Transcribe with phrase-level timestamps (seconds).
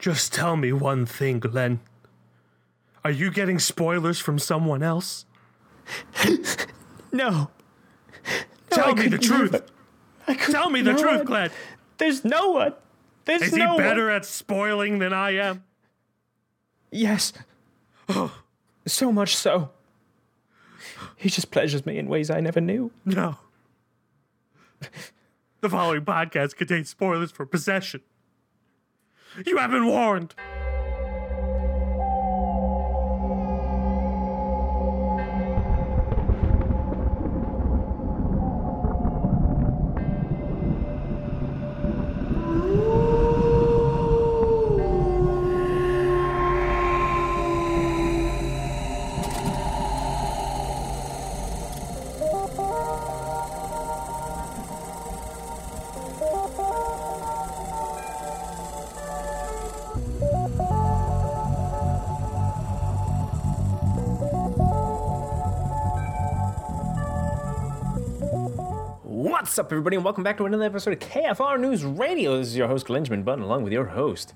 [0.00, 1.80] Just tell me one thing, Glenn.
[3.04, 5.26] Are you getting spoilers from someone else?
[7.12, 7.50] No.
[8.70, 9.62] Tell me the truth.
[10.50, 11.50] Tell me the truth, Glenn.
[11.98, 12.74] There's no one.
[13.24, 14.14] There's Is he better One.
[14.14, 15.64] at spoiling than I am?
[16.90, 17.32] Yes.
[18.08, 18.32] Oh.
[18.86, 19.70] so much so.
[21.16, 22.90] He just pleasures me in ways I never knew.
[23.04, 23.36] No.
[25.60, 28.00] The following podcast contains spoilers for possession.
[29.46, 30.34] You have been warned.
[69.70, 72.36] Up, everybody, and welcome back to another episode of KFR News Radio.
[72.38, 74.34] This is your host, Glenjamin Button, along with your host,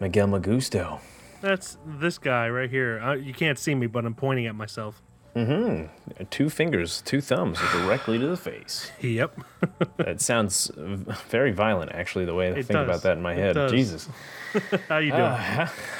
[0.00, 0.98] Miguel Magusto.
[1.42, 2.98] That's this guy right here.
[2.98, 5.02] Uh, you can't see me, but I'm pointing at myself.
[5.36, 6.24] Mm-hmm.
[6.30, 8.90] Two fingers, two thumbs directly to the face.
[9.02, 9.40] Yep.
[9.98, 10.96] That sounds uh,
[11.28, 12.88] very violent, actually, the way I It think does.
[12.88, 13.54] about that in my It head.
[13.54, 13.70] does.
[13.70, 14.08] Jesus.
[14.88, 15.22] How you doing?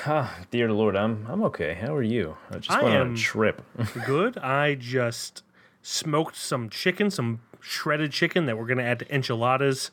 [0.06, 1.74] Ah, dear Lord, I'm I'm okay.
[1.74, 2.36] How are you?
[2.50, 3.60] I just I went on a trip.
[4.06, 4.38] Good.
[4.38, 5.42] I just
[5.82, 9.90] smoked some chicken, some shredded chicken that we're gonna add to enchiladas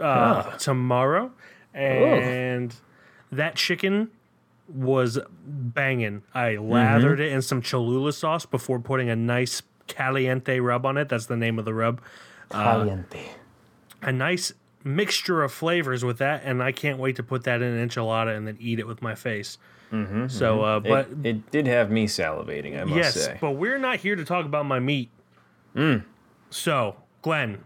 [0.00, 1.32] uh, tomorrow,
[1.74, 2.74] and
[3.32, 4.10] that chicken
[4.72, 6.22] was banging.
[6.34, 11.08] I lathered it in some Cholula sauce before putting a nice caliente rub on it.
[11.08, 12.00] That's the name of the rub.
[12.50, 13.30] Caliente.
[14.02, 14.52] A nice
[14.84, 18.36] mixture of flavors with that, and I can't wait to put that in an enchilada
[18.36, 19.58] and then eat it with my face.
[19.92, 23.38] Mm-hmm, so, uh, but it, it did have me salivating, I must yes, say.
[23.40, 25.10] but we're not here to talk about my meat.
[26.50, 27.64] So, Glenn,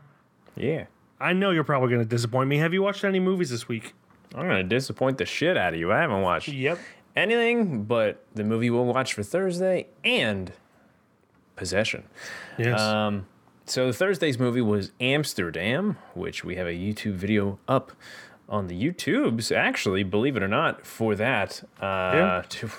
[0.56, 0.86] yeah.
[1.20, 2.58] I know you're probably going to disappoint me.
[2.58, 3.94] Have you watched any movies this week?
[4.34, 5.92] I'm gonna disappoint the shit out of you.
[5.92, 6.78] I haven't watched Yep.
[7.14, 10.52] anything but the movie we'll watch for Thursday and
[11.54, 12.04] Possession.
[12.58, 12.80] Yes.
[12.80, 13.26] Um,
[13.66, 17.92] so Thursday's movie was Amsterdam, which we have a YouTube video up
[18.52, 19.50] on the YouTubes.
[19.50, 21.62] Actually, believe it or not, for that.
[21.80, 22.42] Uh, Yeah.
[22.50, 22.70] to,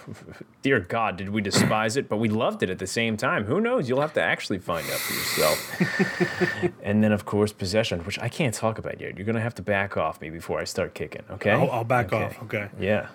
[0.61, 2.07] dear God, did we despise it?
[2.07, 3.45] But we loved it at the same time.
[3.45, 3.89] Who knows?
[3.89, 6.72] You'll have to actually find out for yourself.
[6.83, 9.17] and then, of course, Possession, which I can't talk about yet.
[9.17, 11.23] You're gonna have to back off me before I start kicking.
[11.31, 11.51] Okay?
[11.51, 12.23] I'll, I'll back Okay.
[12.25, 12.44] off.
[12.44, 12.67] Okay.
[12.79, 13.07] Yeah.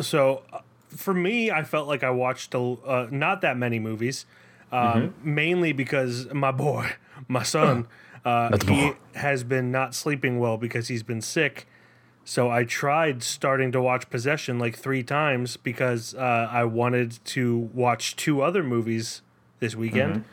[0.00, 4.24] So, uh, for me, I felt like I watched a, uh, not that many movies,
[4.72, 6.92] um, mainly because my boy,
[7.28, 7.86] my son,
[8.24, 11.66] uh, he has been not sleeping well because he's been sick.
[12.24, 17.70] So I tried starting to watch Possession like three times because uh, I wanted to
[17.74, 19.20] watch two other movies
[19.60, 20.24] this weekend.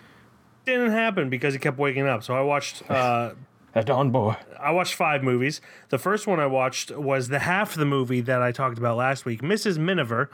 [0.66, 2.24] Didn't happen because he kept waking up.
[2.24, 3.32] So I watched uh,
[3.76, 4.36] At Dawn Boy.
[4.58, 5.60] I watched five movies.
[5.90, 9.26] The first one I watched was the half the movie that I talked about last
[9.26, 9.78] week, Mrs.
[9.78, 10.30] Miniver,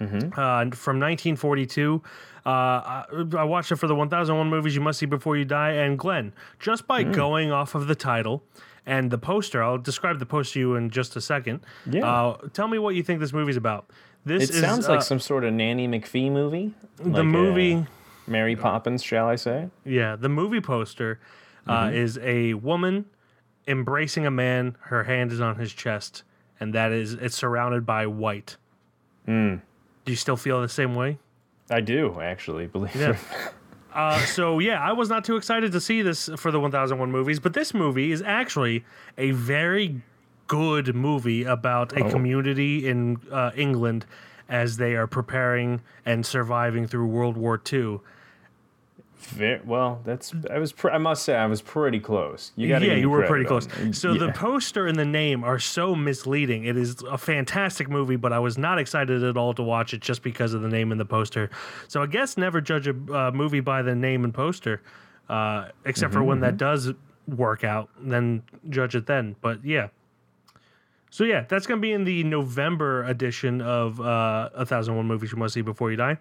[0.00, 2.02] uh, from 1942.
[2.44, 3.04] Uh, I,
[3.36, 5.72] I watched it for the 1001 movies you must see before you die.
[5.72, 8.42] And Glenn, just by going off of the title
[8.86, 11.60] and the poster, I'll describe the poster to you in just a second.
[11.90, 12.04] Yeah.
[12.10, 13.88] Uh, tell me what you think this movie's about.
[14.24, 16.74] This It is sounds uh, like some sort of Nanny McPhee movie.
[16.96, 17.86] the Like, uh, movie.
[18.26, 19.68] Mary Poppins, shall I say?
[19.84, 21.18] Yeah, the movie poster
[21.66, 23.06] uh, is a woman
[23.66, 24.76] embracing a man.
[24.82, 26.22] Her hand is on his chest,
[26.60, 28.56] and that is it's surrounded by white.
[29.26, 29.60] Do
[30.06, 31.18] you still feel the same way?
[31.70, 33.10] I do, actually, believe Yeah.
[33.10, 33.18] it.
[33.92, 37.40] Uh, so yeah, I was not too excited to see this for the 1001 movies,
[37.40, 38.84] but this movie is actually
[39.18, 40.02] a very
[40.46, 44.06] good movie about a community in uh, England
[44.48, 48.00] as they are preparing and surviving through World War II.
[49.20, 52.52] Very, well, that's I was pr- I must say I was pretty close.
[52.56, 53.68] You got yeah, you were pretty close.
[53.92, 56.64] So the poster and the name are so misleading.
[56.64, 60.00] It is a fantastic movie, but I was not excited at all to watch it
[60.00, 61.50] just because of the name and the poster.
[61.86, 64.82] So I guess never judge a uh, movie by the name and poster,
[65.28, 66.92] uh, except for when that does
[67.28, 67.90] work out.
[68.00, 69.36] Then judge it then.
[69.40, 69.88] But yeah.
[71.10, 75.30] So yeah, that's gonna be in the November edition of uh, a thousand one movies
[75.32, 76.18] you must see before you die.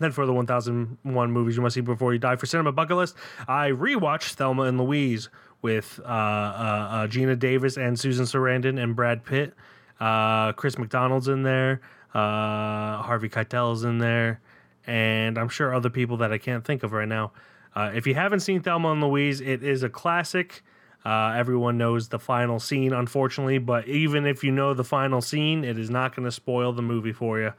[0.00, 3.16] Then for the 1001 movies you must see before you die for Cinema Bucket List,
[3.48, 5.28] I rewatched Thelma and Louise
[5.60, 9.54] with uh, uh, uh, Geena Davis and Susan Sarandon and Brad Pitt.
[9.98, 11.80] Uh, Chris McDonald's in there.
[12.14, 14.40] Uh, Harvey Keitel's in there.
[14.86, 17.32] And I'm sure other people that I can't think of right now.
[17.74, 20.62] Uh, if you haven't seen Thelma and Louise, it is a classic.
[21.04, 25.64] Uh, everyone knows the final scene, unfortunately, but even if you know the final scene,
[25.64, 27.52] it is not going to spoil the movie for you.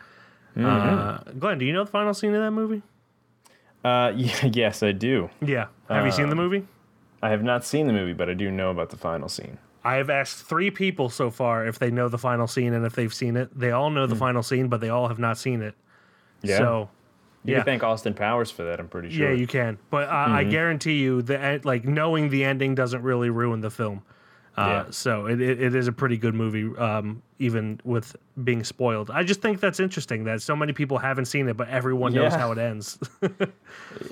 [0.58, 2.82] Uh, Glenn, do you know the final scene of that movie?
[3.84, 5.30] Uh, yeah, yes, I do.
[5.42, 5.68] Yeah.
[5.90, 6.66] Have you seen the movie?
[7.22, 9.58] I have not seen the movie, but I do know about the final scene.
[9.84, 12.94] I have asked three people so far if they know the final scene and if
[12.94, 13.58] they've seen it.
[13.58, 15.74] They all know the final scene, but they all have not seen it.
[16.42, 16.58] Yeah.
[16.58, 16.90] So,
[17.46, 17.60] You yeah.
[17.60, 18.80] can thank Austin Powers for that.
[18.80, 19.30] I'm pretty sure.
[19.30, 19.78] Yeah, you can.
[19.90, 20.50] But uh, I Mm-hmm.
[20.52, 24.04] guarantee you, that like knowing the ending doesn't really ruin the film.
[24.60, 24.86] Uh, Yeah.
[24.92, 29.10] So it, it, it is a pretty good movie, um, even with being spoiled.
[29.10, 32.34] I just think that's interesting that so many people haven't seen it, but everyone knows
[32.34, 33.00] how it ends.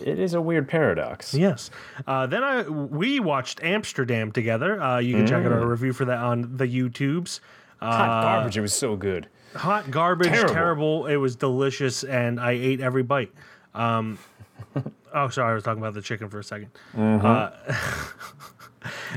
[0.04, 1.34] It is a weird paradox.
[1.34, 1.70] yes.
[2.08, 4.82] Uh, then I we watched Amsterdam together.
[4.82, 5.62] Uh, you can check out Mm.
[5.62, 7.40] our review for that on the YouTubes.
[7.82, 8.58] Uh, Hot garbage.
[8.58, 9.28] It was so good.
[9.56, 10.54] hot garbage, Terrible.
[10.54, 11.06] terrible.
[11.08, 13.32] It was delicious, and I ate every bite.
[13.76, 14.18] Um,
[15.14, 16.68] oh, sorry, I was talking about the chicken for a 2nd
[16.98, 17.52] Uh,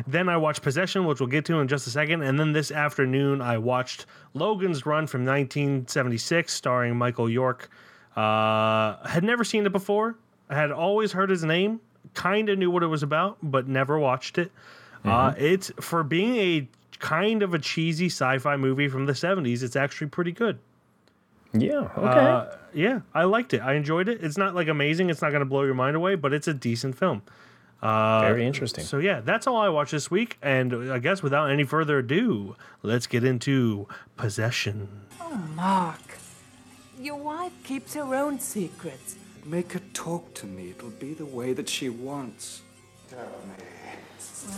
[0.06, 2.70] then I watched Possession, which we'll get to in just a second, and then this
[2.70, 7.70] afternoon I watched Logan's Run from 1976, starring Michael York.
[8.16, 10.16] Uh, had never seen it before.
[10.48, 11.80] I had always heard his name,
[12.14, 14.50] kind of knew what it was about, but never watched it.
[15.04, 16.68] Uh, it's for being a
[16.98, 19.62] kind of a cheesy sci-fi movie from the 70s.
[19.62, 20.58] It's actually pretty good.
[21.52, 21.88] Yeah.
[21.96, 22.20] Okay.
[22.20, 23.60] Uh, yeah, I liked it.
[23.60, 24.22] I enjoyed it.
[24.22, 25.10] It's not like amazing.
[25.10, 27.22] It's not going to blow your mind away, but it's a decent film.
[27.82, 28.84] Uh, Very interesting.
[28.84, 30.36] So yeah, that's all I watched this week.
[30.42, 33.86] And I guess without any further ado, let's get into
[34.16, 34.88] Possession.
[35.20, 36.18] Oh, Mark,
[37.00, 39.16] your wife keeps her own secrets.
[39.44, 40.70] Make her talk to me.
[40.70, 42.62] It'll be the way that she wants.
[43.08, 43.64] Tell me.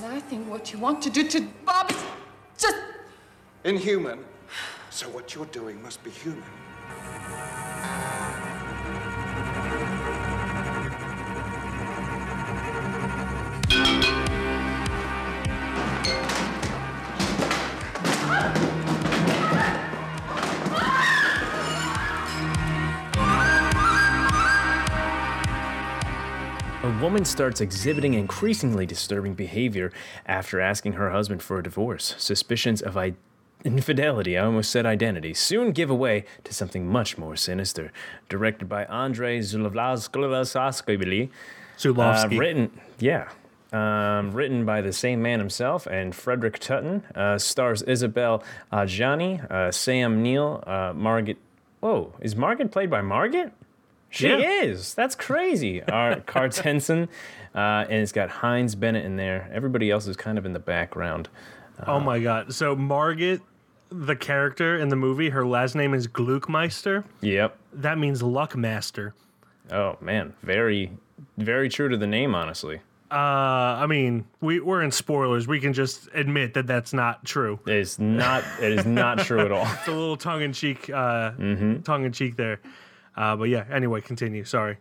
[0.00, 2.02] Well, I think what you want to do to Bob is
[2.58, 2.76] just.
[3.64, 4.24] Inhuman.
[4.90, 6.42] So what you're doing must be human.
[27.02, 29.90] Woman starts exhibiting increasingly disturbing behavior
[30.24, 32.14] after asking her husband for a divorce.
[32.16, 33.14] Suspicions of I-
[33.64, 37.90] infidelity, I almost said identity, soon give way to something much more sinister.
[38.28, 41.28] Directed by Andrei Zulavsky, uh,
[41.76, 42.38] Zulovsky.
[42.38, 42.70] written,
[43.00, 43.28] yeah,
[43.72, 47.02] um, written by the same man himself and Frederic Tuten.
[47.16, 51.38] Uh, stars Isabel Adjani, uh, Sam Neill, uh, Margaret.
[51.80, 53.52] Whoa, is Margaret played by Margaret?
[54.12, 54.62] She Yeah.
[54.62, 54.94] is.
[54.94, 55.82] That's crazy.
[55.82, 57.08] Our Carstensen,
[57.54, 59.50] uh, and it's got Heinz Bennett in there.
[59.52, 61.28] Everybody else is kind of in the background.
[61.86, 62.54] oh my god!
[62.54, 63.40] So Margaret,
[63.88, 67.04] the character in the movie, her last name is Gluckmeister.
[67.22, 67.56] Yep.
[67.72, 69.14] That means luck master.
[69.70, 70.92] Oh man, very,
[71.38, 72.80] very true to the name, honestly.
[73.10, 73.14] Uh,
[73.80, 75.46] I mean, we we're in spoilers.
[75.46, 77.60] We can just admit that that's not true.
[77.66, 78.44] It is not.
[78.60, 79.66] it is not true at all.
[79.78, 81.80] It's a little tongue in cheek, uh, mm-hmm.
[81.82, 82.60] tongue in cheek there.
[83.16, 83.64] Uh, but yeah.
[83.70, 84.44] Anyway, continue.
[84.44, 84.76] Sorry.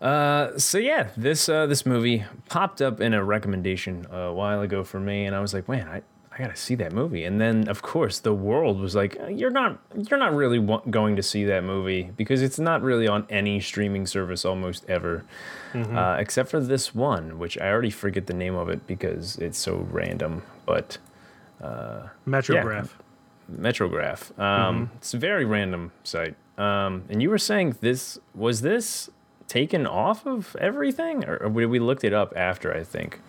[0.00, 5.00] so yeah, this uh, this movie popped up in a recommendation a while ago for
[5.00, 6.02] me, and I was like, man, I,
[6.32, 7.24] I gotta see that movie.
[7.24, 11.16] And then of course the world was like, you're not you're not really wa- going
[11.16, 15.24] to see that movie because it's not really on any streaming service almost ever,
[15.74, 19.58] uh, except for this one, which I already forget the name of it because it's
[19.58, 20.42] so random.
[20.66, 20.98] But
[22.26, 22.90] Metrograph.
[23.50, 24.38] Metrograph.
[24.38, 26.34] Um, It's a very random site.
[26.58, 29.10] Um, and you were saying this was this
[29.48, 32.72] taken off of everything, or, or we, we looked it up after?
[32.74, 33.20] I think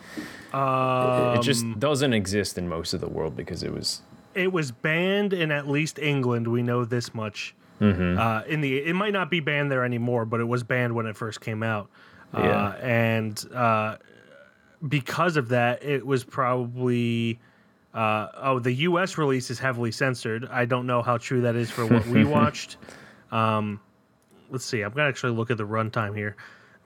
[0.53, 4.01] it, it just doesn't exist in most of the world because it was.
[4.33, 6.47] it was banned in at least England.
[6.47, 7.55] We know this much.
[7.81, 11.05] Uh, in the it might not be banned there anymore, but it was banned when
[11.05, 11.89] it first came out.
[12.33, 12.69] Uh, Yeah.
[12.81, 13.97] and uh,
[14.87, 17.39] because of that, it was probably.
[17.93, 19.17] Uh, oh, the U.S.
[19.17, 20.47] release is heavily censored.
[20.51, 22.77] I don't know how true that is for what we watched.
[23.31, 23.79] Um,
[24.49, 24.81] let's see.
[24.81, 26.35] I'm gonna actually look at the runtime here,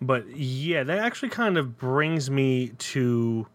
[0.02, 3.48] but yeah, that actually kind of brings me to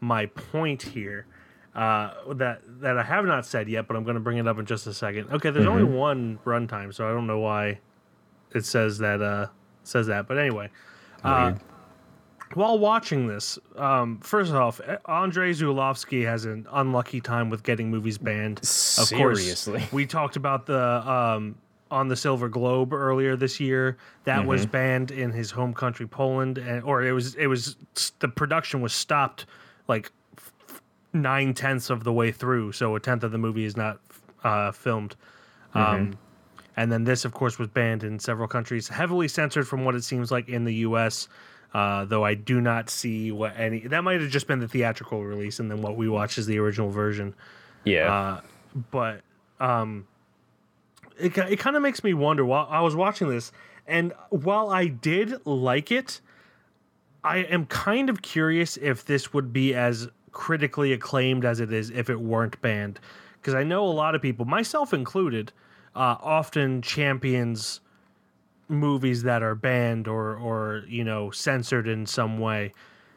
[0.00, 1.26] my point here
[1.74, 4.58] uh, that that I have not said yet, but I'm going to bring it up
[4.58, 5.30] in just a second.
[5.30, 7.78] Okay, there's only one runtime, so I don't know why
[8.52, 9.46] it says that uh,
[9.84, 10.26] says that.
[10.26, 10.70] But anyway,
[11.22, 11.54] uh,
[12.54, 18.18] while watching this, um, first off, Andrei Zulovsky has an unlucky time with getting movies
[18.18, 18.58] banned.
[18.58, 19.78] Of Seriously.
[19.80, 21.56] course, we talked about the um,
[21.90, 23.96] on the Silver Globe earlier this year.
[24.24, 27.76] That was banned in his home country, Poland, and or it was it was
[28.20, 29.46] the production was stopped
[29.88, 30.12] like
[31.12, 34.00] nine tenths of the way through, so a tenth of the movie is not
[34.44, 35.16] uh, filmed.
[35.74, 36.18] Um,
[36.76, 40.04] and then this, of course, was banned in several countries, heavily censored from what it
[40.04, 41.28] seems like in the U.S.
[41.74, 45.24] Uh, though I do not see what any that might have just been the theatrical
[45.24, 47.34] release, and then what we watched is the original version.
[47.84, 48.12] Yeah.
[48.12, 48.40] Uh,
[48.90, 49.22] but
[49.58, 50.06] um,
[51.20, 52.44] it it kind of makes me wonder.
[52.44, 53.52] While I was watching this,
[53.86, 56.20] and while I did like it,
[57.24, 61.90] I am kind of curious if this would be as critically acclaimed as it is
[61.90, 63.00] if it weren't banned,
[63.40, 65.52] because I know a lot of people, myself included,
[65.94, 67.80] uh, often champions
[68.68, 72.72] movies that are banned or or you know censored in some way.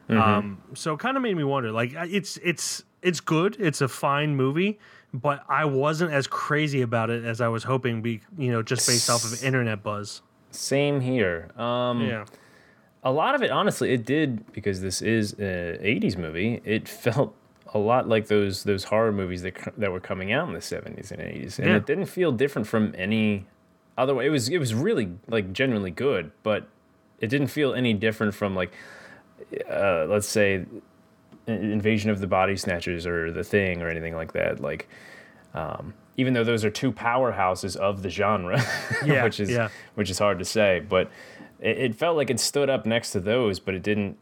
[0.09, 1.71] Um, so it kind of made me wonder.
[1.71, 3.55] Like it's it's it's good.
[3.59, 4.79] It's a fine movie,
[5.13, 8.01] but I wasn't as crazy about it as I was hoping.
[8.01, 10.21] Be you know just based off of internet buzz.
[10.51, 11.49] Same here.
[11.57, 12.25] Um, Yeah.
[13.03, 17.35] a lot of it honestly it did because this is a 80s movie it felt
[17.73, 21.11] a lot like those those horror movies that that were coming out in the 70s
[21.11, 21.75] and 80s and Yeah.
[21.77, 23.45] it didn't feel different from any
[23.97, 26.67] other way it was it was really like genuinely good but
[27.19, 28.71] it didn't feel any different from like
[29.69, 30.65] uh, let's say
[31.47, 34.87] invasion of the body snatchers or the thing or anything like that like
[35.53, 38.61] um, even though those are two powerhouses of the genre
[39.05, 39.69] Yeah, which is yeah.
[39.95, 41.09] which is hard to say but
[41.59, 44.17] it, it felt like it stood up next to those but it didn't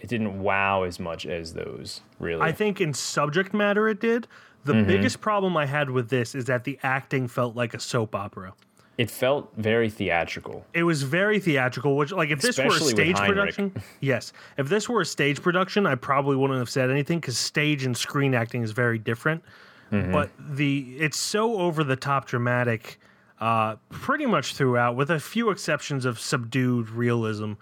[0.00, 4.26] it didn't wow as much as those really I think in subject matter it did.
[4.64, 4.86] The Mm-hmm.
[4.88, 8.54] biggest problem I had with this is that the acting felt like a soap opera.
[8.96, 13.16] It felt very theatrical It was very theatrical, which like if this were a stage
[13.16, 14.32] production, yes.
[14.56, 17.96] If this were a stage production, I probably wouldn't have said anything because stage and
[17.96, 19.42] screen acting is very different.
[19.90, 20.12] Mm-hmm.
[20.12, 23.00] But the it's so over the top dramatic,
[23.40, 27.54] uh, pretty much throughout, with a few exceptions of subdued realism.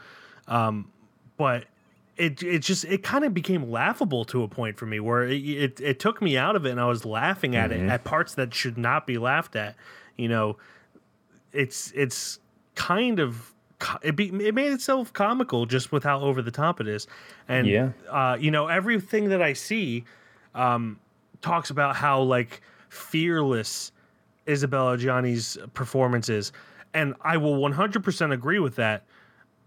[0.48, 0.90] Um,
[1.36, 1.66] but
[2.16, 5.40] it it just it kind of became laughable to a point for me where it,
[5.42, 7.88] it it took me out of it and I was laughing at Mm-hmm.
[7.88, 9.76] it at parts that should not be laughed at.
[10.16, 10.58] You know,
[11.52, 12.40] it's it's
[12.74, 13.52] kind of
[14.02, 17.06] it, be, it made itself comical just with how over the top it is.
[17.48, 17.90] And Yeah.
[18.08, 20.04] uh, you know everything that i see
[20.54, 20.98] um,
[21.40, 23.90] talks about how like fearless
[24.46, 26.52] Isabelle Adjani's performance is.
[26.94, 29.02] And i will 100% agree with that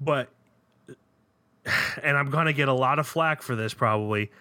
[0.01, 0.29] but
[2.03, 4.31] and i'm gonna get a lot of flack for this probably.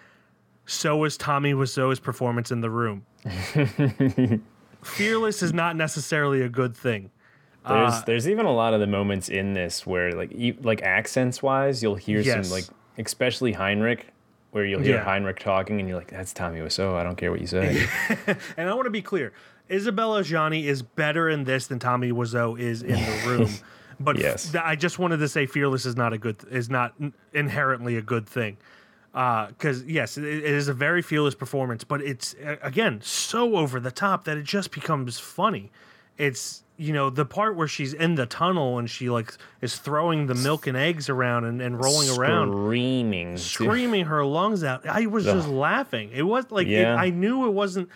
[0.67, 3.05] So is tommy Wiseau's performance in the room.
[4.83, 7.09] Fearless is not necessarily a good thing
[7.67, 10.31] there's uh, there's even a lot of the moments in this where like
[10.61, 12.47] like accents wise you'll hear Yes.
[12.47, 12.65] some like
[12.97, 14.07] especially heinrich
[14.51, 15.03] where you'll hear Yeah.
[15.03, 16.95] heinrich talking and you're like that's tommy Wiseau.
[16.95, 17.85] i don't care what you say
[18.57, 19.33] And I want to be clear:
[19.67, 23.49] Isabelle Adjani is better in this than Tommy Wiseau is in the room.
[23.99, 24.51] But Yes.
[24.51, 27.97] th- I just wanted to say fearless is not a good is not n- inherently
[27.97, 28.57] a good thing.
[29.13, 33.79] Because yes, it, it is a very fearless performance, but it's uh, again so over
[33.79, 35.71] the top that it just becomes funny.
[36.17, 40.27] It's you know the part where she's in the tunnel and she like is throwing
[40.27, 44.85] the milk and eggs around and, and rolling around screaming screaming her lungs out.
[44.85, 46.11] I was just laughing.
[46.13, 47.89] It was like it, I knew it wasn't.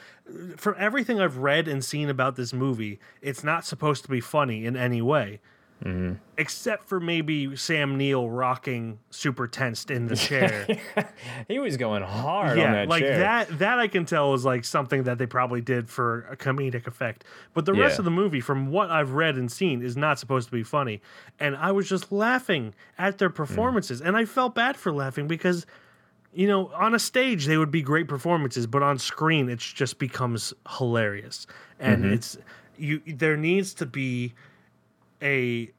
[0.58, 4.66] From everything I've read and seen about this movie, it's not supposed to be funny
[4.66, 5.40] in any way,
[5.84, 6.16] Mm-hmm.
[6.38, 10.68] except for maybe Sam Neill rocking super tensed in the chair.
[11.48, 13.20] he was going hard on yeah, that like chair.
[13.20, 13.60] that.
[13.60, 17.24] That I can tell is like something that they probably did for a comedic effect.
[17.54, 18.00] But the rest Yeah.
[18.00, 21.02] of the movie, from what I've read and seen, is not supposed to be funny.
[21.40, 25.66] And I was just laughing at their performances, and I felt bad for laughing because
[26.34, 29.98] you know, on a stage they would be great performances, but on screen it just
[29.98, 31.48] becomes hilarious.
[31.80, 32.38] And it's
[32.78, 34.34] you there needs to be
[35.22, 35.72] a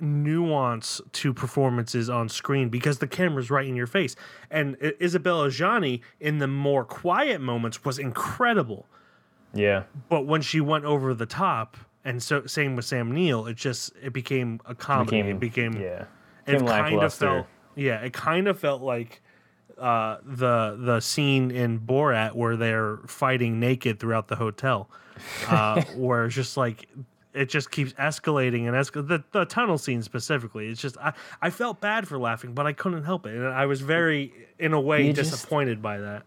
[0.00, 4.16] nuance to performances on screen because the camera's right in your face.
[4.50, 8.86] And Isabelle Adjani in the more quiet moments was incredible,
[9.54, 13.56] yeah but when she went over the top and so same with Sam Neill, it
[13.56, 15.22] just it became a comedy.
[15.22, 16.04] became it became yeah
[16.46, 19.22] it Became kind of felt yeah it kind of felt like
[19.78, 24.88] uh, the the scene in Borat where they're fighting naked throughout the hotel,
[25.48, 26.88] uh, where it's just like
[27.34, 30.68] it just keeps escalating and escal- the the tunnel scene specifically.
[30.68, 31.12] It's just I
[31.42, 34.72] I felt bad for laughing, but I couldn't help it, and I was very in
[34.72, 36.22] a way You just- disappointed by that.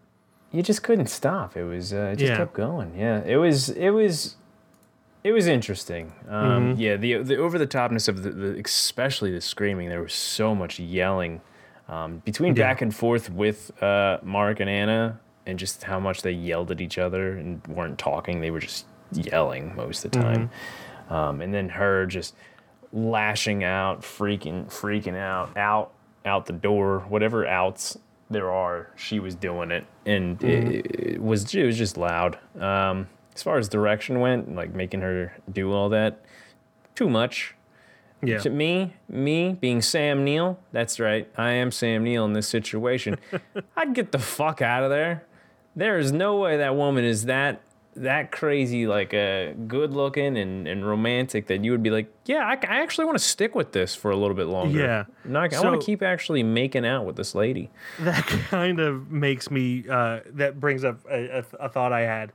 [0.52, 1.56] you just couldn't stop.
[1.56, 2.36] It was uh, it just Yeah.
[2.36, 2.94] kept going.
[2.96, 4.36] Yeah, it was it was
[5.24, 6.12] it was interesting.
[6.28, 6.80] Um, Mm-hmm.
[6.80, 9.88] Yeah, the the over the topness of the, the especially the screaming.
[9.88, 11.40] There was so much yelling
[11.88, 12.62] um, between Yeah.
[12.64, 16.80] back and forth with uh, Mark and Anna, and just how much they yelled at
[16.80, 18.40] each other and weren't talking.
[18.40, 20.50] They were just yelling most of the time.
[21.08, 22.34] Um, and then her just
[22.92, 25.92] lashing out, freaking freaking out, out
[26.24, 27.98] out the door, whatever outs
[28.30, 32.38] there are, she was doing it, and it, it was it was just loud.
[32.60, 36.24] Um, as far as direction went, like making her do all that,
[36.94, 37.54] too much.
[38.20, 38.38] Yeah.
[38.38, 43.16] To me, me being Sam Neill, that's right, I am Sam Neill in this situation.
[43.76, 45.24] I'd get the fuck out of there.
[45.76, 47.62] There is no way that woman is that
[48.02, 52.44] that crazy, like uh, good looking and, and romantic that you would be like, yeah,
[52.46, 54.78] I, I actually want to stick with this for a little bit longer.
[54.78, 55.04] Yeah.
[55.24, 57.70] Not, I want to keep actually making out with this lady.
[58.00, 62.32] that kind of makes me uh, that brings up a, a, a thought i had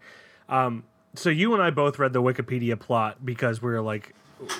[0.49, 0.83] um,
[1.15, 4.13] so you and i both read the wikipedia plot because we are like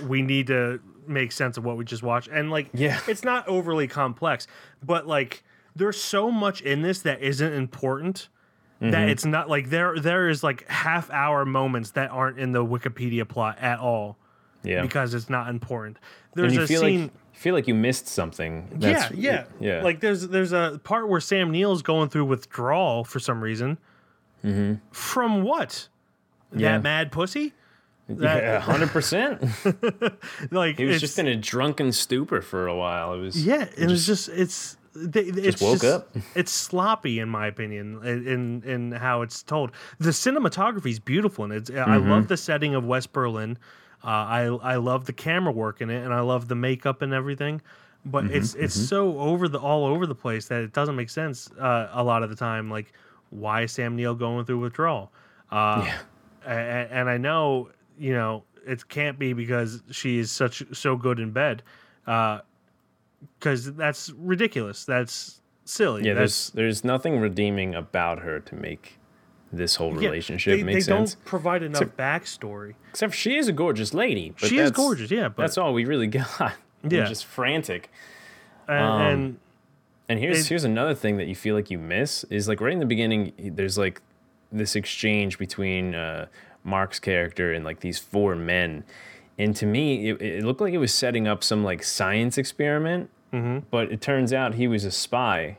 [0.08, 3.00] we need to make sense of what we just watched and like Yeah.
[3.08, 4.48] it's not overly complex
[4.82, 5.44] but like
[5.76, 8.30] there's so much in this that isn't important
[8.84, 8.92] Mm-hmm.
[8.92, 12.64] that it's not like there there is like half hour moments that aren't in the
[12.66, 14.18] wikipedia plot at all
[14.64, 14.82] Yeah.
[14.82, 15.98] because it's not important
[16.36, 18.68] there's a scene like you feel like you missed something.
[18.80, 19.82] yeah, That's- yeah, yeah.
[19.84, 23.78] Like there's there's a part where Sam Neill's going through withdrawal for some reason.
[24.92, 25.70] From what?
[25.70, 26.60] Mm-hmm.
[26.60, 26.72] Yeah.
[26.74, 27.54] That mad pussy?
[28.10, 29.42] That, yeah, hundred percent.
[30.52, 33.14] Like He was just in a drunken stupor for a while.
[33.14, 33.66] It was yeah.
[33.78, 34.78] It was just it's.
[34.96, 36.16] They, it's woke up.
[36.36, 39.72] It's sloppy, in my opinion, in in, how it's told.
[40.00, 41.70] The cinematography is beautiful, and it's.
[41.70, 42.10] I Mm-hmm.
[42.10, 43.58] love the setting of West Berlin.
[44.04, 47.14] Uh, I I love the camera work in it, and I love the makeup and
[47.14, 47.62] everything.
[48.06, 51.10] But Mm-hmm, it's it's so over the all over the place that it doesn't make
[51.10, 52.70] sense uh, a lot of the time.
[52.70, 52.94] Like,
[53.30, 55.12] why is Sam Neill going through withdrawal?
[55.52, 56.00] Uh, yeah.
[56.46, 61.20] and, and I know you know it can't be because she is such so good
[61.20, 61.64] in bed,
[63.40, 64.86] because that's ridiculous.
[64.86, 66.06] That's silly.
[66.06, 68.98] Yeah, that's, there's there's nothing redeeming about her to make
[69.52, 71.14] this whole yeah, relationship they, make they sense.
[71.16, 72.74] don't provide enough backstory.
[72.90, 74.34] Except she is a gorgeous lady.
[74.40, 76.54] But She is gorgeous, yeah, but that's all we really got.
[76.84, 77.06] We're Yeah.
[77.06, 77.90] just frantic.
[78.68, 79.38] And, Um, and
[80.10, 82.80] And here's here's another thing that you feel like you miss is like right in
[82.80, 83.34] the beginning.
[83.38, 84.02] There's like
[84.52, 86.28] this exchange between uh,
[86.64, 88.84] Mark's character and like these four men,
[89.38, 93.10] and to me, it, it looked like it was setting up some like science experiment.
[93.32, 93.66] Mm-hmm.
[93.72, 95.58] But it turns out he was a spy,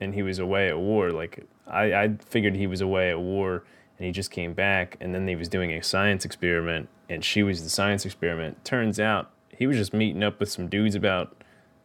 [0.00, 1.10] and he was away at war.
[1.10, 3.64] Like I, I figured he was away at war,
[3.98, 7.42] and he just came back, and then he was doing a science experiment, and she
[7.42, 8.64] was the science experiment.
[8.64, 11.42] Turns out he was just meeting up with some dudes about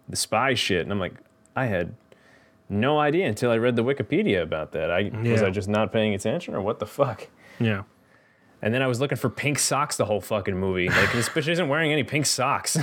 [0.10, 1.14] the spy shit, and I'm like,
[1.56, 1.94] I had
[2.70, 4.90] no idea until I read the Wikipedia about that.
[4.92, 7.28] I was I just not paying attention, or what the fuck?
[7.60, 7.84] yeah,
[8.62, 10.90] And then I was looking for pink socks the whole fucking movie.
[10.90, 12.78] Like this bitch isn't wearing any pink socks.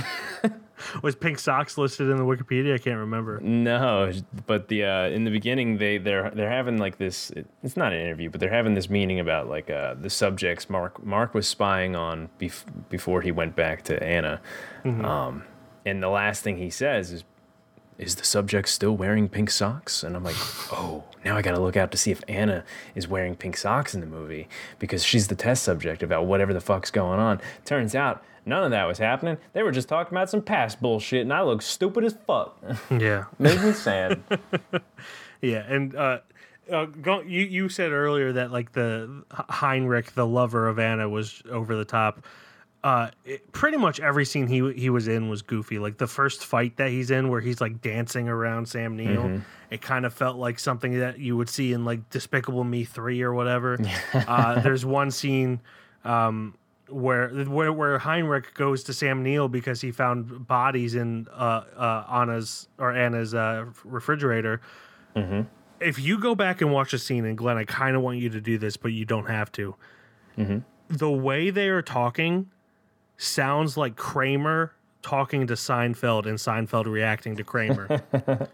[1.03, 2.73] was pink socks listed in the Wikipedia?
[2.73, 3.39] I can't remember.
[3.41, 4.11] no,
[4.47, 7.31] but the uh, in the beginning they they're they're having like this.
[7.61, 11.03] It's not an interview, but they're having this meeting about like uh, the subjects Mark
[11.05, 14.39] Mark was spying on bef- before he went back to Anna.
[14.85, 15.43] Um,
[15.85, 17.23] and the last thing he says is,
[17.97, 20.35] "Is the subject still wearing pink socks?" And I'm like,
[20.71, 23.93] "Oh, now I got to look out to see if Anna is wearing pink socks
[23.93, 24.47] in the movie
[24.79, 28.71] because she's the test subject about whatever the fuck's going on." Turns out none of
[28.71, 29.37] that was happening.
[29.53, 32.57] They were just talking about some past bullshit, and I look stupid as fuck.
[32.91, 34.21] Yeah, Made me sad.
[35.41, 36.19] yeah, and uh,
[36.71, 41.41] uh, go, you you said earlier that like the Heinrich, the lover of Anna, was
[41.49, 42.25] over the top.
[42.85, 45.79] Uh, it, pretty much every scene he he was in was goofy.
[45.79, 49.81] Like the first fight that he's in, where he's like dancing around Sam Neill, it
[49.81, 53.33] kind of felt like something that you would see in like Despicable Me three or
[53.33, 53.79] whatever.
[54.13, 55.61] uh, there's one scene
[56.03, 56.53] um,
[56.87, 62.05] where where where Heinrich goes to Sam Neill because he found bodies in uh, uh,
[62.07, 64.61] Anna's or Anna's uh, refrigerator.
[65.79, 68.29] If you go back and watch the scene, and Glenn, I kind of want you
[68.29, 69.75] to do this, but you don't have to.
[70.87, 72.51] The way they are talking
[73.17, 78.01] sounds like Kramer talking to Seinfeld and Seinfeld reacting to Kramer.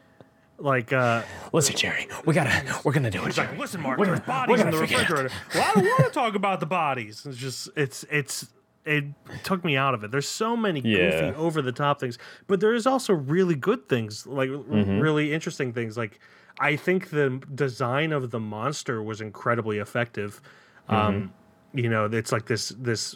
[0.58, 3.26] like, uh, Listen, Jerry, we gotta, we're gonna do it.
[3.28, 5.36] He's like, listen, Mark, We're there's gonna- bodies in the gonna figure it out." refrigerator.
[5.56, 7.26] Well, I don't want to talk about the bodies.
[7.26, 8.47] It's just, it's, it's,
[8.86, 9.06] it
[9.43, 10.12] took me out of it.
[10.12, 11.12] There's so many Yeah.
[11.32, 15.00] goofy, over the top things, but there is also really good things, like Mm-hmm.
[15.00, 15.97] really interesting things.
[15.97, 16.19] Like,
[16.60, 20.41] I think the design of the monster was incredibly effective.
[20.89, 20.95] Mm-hmm.
[20.95, 21.34] Um,
[21.74, 23.15] you know, it's like this, this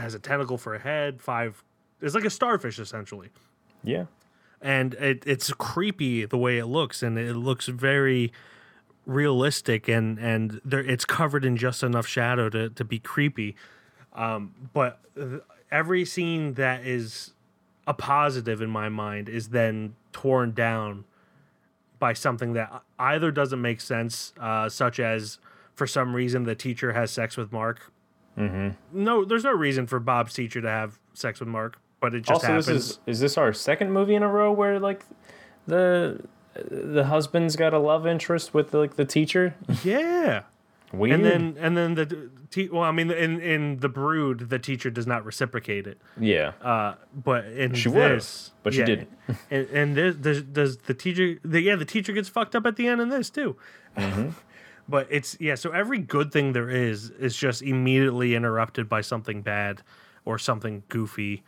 [0.00, 1.62] has a tentacle for a head, five,
[2.00, 3.28] it's like a starfish essentially
[3.82, 4.06] Yeah.
[4.60, 8.32] and it, it's creepy the way it looks and it looks very
[9.06, 13.56] realistic and and there it's covered in just enough shadow to, to be creepy
[14.12, 15.00] um, but
[15.70, 17.32] every scene that is
[17.86, 21.04] a positive in my mind is then torn down
[21.98, 25.38] by something that either doesn't make sense uh, such as
[25.74, 27.90] for some reason the teacher has sex with mark
[28.38, 28.68] mm-hmm.
[28.92, 32.30] no there's no reason for bob's teacher to have sex with mark but it just
[32.30, 35.04] also, happens this is is this our second movie in a row where like
[35.66, 36.20] the
[36.54, 39.54] the husband's got a love interest with like the teacher?
[39.84, 40.42] yeah
[40.92, 41.20] Weird.
[41.20, 44.90] And then and then the te- well, I mean, in in the Brood, the teacher
[44.90, 46.00] does not reciprocate it.
[46.18, 46.52] yeah.
[46.62, 49.10] Uh, but in She this, but she didn't.
[49.50, 51.38] and and this, does, does the teacher?
[51.44, 53.56] The, yeah, the teacher gets fucked up at the end in this too.
[53.98, 54.30] Mm-hmm.
[54.88, 55.54] But it's yeah.
[55.54, 59.82] So every good thing there is is just immediately interrupted by something bad
[60.24, 61.42] or something goofy.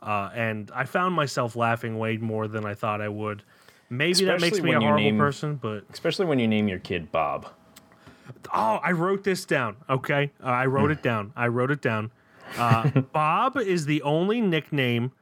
[0.00, 3.42] Uh, and I found myself laughing way more than I thought I would.
[3.90, 7.10] Maybe that makes me a horrible name- person, but Especially when you name your kid
[7.12, 7.46] Bob.
[8.52, 9.76] Oh, I wrote this down.
[9.88, 11.32] Okay, uh, I wrote it down.
[11.36, 12.10] I wrote it down.
[12.56, 15.12] Uh, Bob is the only nickname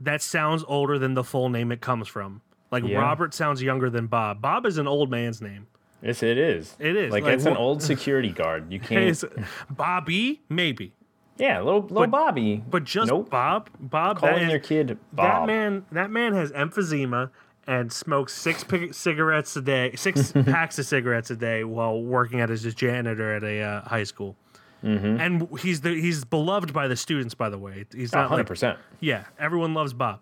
[0.00, 2.42] that sounds older than the full name it comes from.
[2.70, 2.98] Like Yeah.
[2.98, 4.40] Robert sounds younger than Bob.
[4.40, 5.66] Bob is an old man's name.
[6.06, 6.76] Yes, it is.
[6.78, 8.72] It is, Like, like, it's an old security guard.
[8.72, 9.04] You can't.
[9.04, 9.24] Is
[9.70, 10.92] Bobby maybe,
[11.36, 12.62] yeah, little little but- Bobby.
[12.68, 13.28] but just nope.
[13.30, 13.68] Bob.
[13.80, 14.18] Bob.
[14.18, 15.42] Calling that your kid Bob.
[15.42, 15.84] That man.
[15.92, 17.30] That man has emphysema
[17.66, 22.40] and smokes six pic- cigarettes a day, six packs of cigarettes a day while working
[22.40, 24.36] at as a janitor at a uh, high school.
[24.84, 25.20] Mm-hmm.
[25.20, 27.34] And he's the he's beloved by the students.
[27.34, 28.76] By the way, he's Oh, not like 100%.
[29.00, 30.20] Yeah, everyone loves Bob.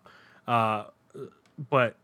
[0.49, 0.85] Uh,
[1.70, 1.97] but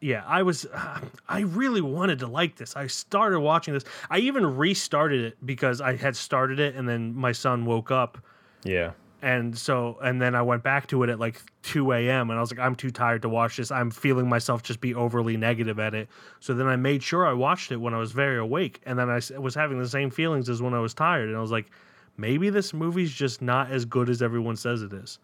[0.00, 0.66] yeah, I was
[1.28, 2.76] I really wanted to like this.
[2.76, 3.84] I started watching this.
[4.10, 8.18] I even restarted it because I had started it and then my son woke up
[8.64, 8.92] yeah.
[9.22, 12.30] and so and then I went back to it at like 2 a.m.
[12.30, 13.70] and I was like, I'm too tired to watch this.
[13.70, 16.08] I'm feeling myself just be overly negative at it.
[16.40, 19.08] So then I made sure I watched it when I was very awake, and then
[19.10, 21.66] I was having the same feelings as when I was tired, and I was like,
[22.16, 25.18] maybe this movie's just not as good as everyone says it is.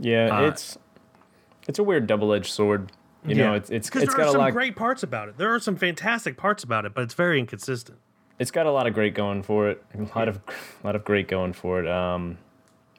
[0.00, 0.78] Yeah, Uh, it's
[1.68, 2.92] it's a weird double-edged sword.
[3.26, 5.38] You know, it's it's it's there got are a some lot great parts about it.
[5.38, 7.98] There are some fantastic parts about it, but it's very inconsistent.
[8.38, 9.82] it's got a lot of great going for it.
[9.98, 10.52] A lot of a
[10.86, 11.88] lot of great going for it.
[11.88, 12.38] Um,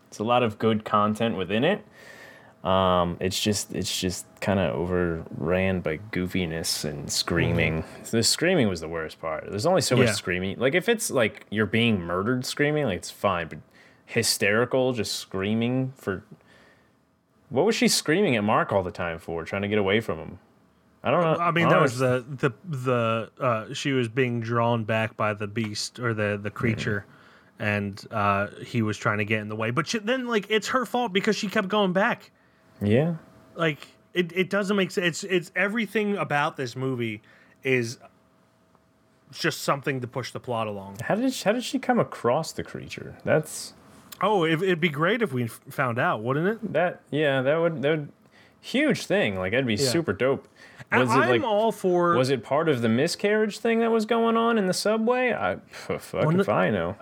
[0.07, 1.83] it's a lot of good content within it.
[2.63, 7.83] Um, it's just it's just kind of overran by goofiness and screaming.
[8.09, 9.45] The screaming was the worst part.
[9.47, 10.13] There's only so much Yeah.
[10.13, 10.57] screaming.
[10.57, 13.59] Like if it's like you're being murdered screaming, like it's fine, but
[14.07, 16.23] hysterical just screaming for
[17.49, 19.43] what was she screaming at Mark all the time for?
[19.45, 20.39] Trying to get away from him.
[21.03, 21.37] I don't know.
[21.37, 25.45] I mean, that was the the the uh, she was being drawn back by the
[25.45, 27.05] beast or the the creature,
[27.59, 29.69] and uh, he was trying to get in the way.
[29.69, 32.31] But she, then, like, it's her fault because she kept going back.
[32.81, 33.15] yeah.
[33.53, 35.23] Like, it, it doesn't make sense.
[35.23, 37.21] It's it's everything about this movie
[37.63, 37.99] is
[39.31, 40.97] just something to push the plot along.
[41.03, 43.17] How did she, how did she come across the creature?
[43.23, 43.73] That's
[44.21, 46.73] Oh, it, it'd be great if we found out, wouldn't it?
[46.73, 48.11] that yeah that would that would
[48.61, 50.47] huge thing like that'd be super dope.
[50.91, 52.15] Was it I'm like all for.
[52.15, 55.33] was it part of the miscarriage thing that was going on in the subway?
[55.33, 56.95] I fuck When if I know.